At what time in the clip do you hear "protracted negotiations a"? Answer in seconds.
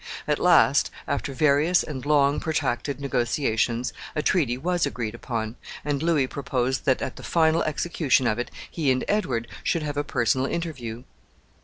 2.39-4.23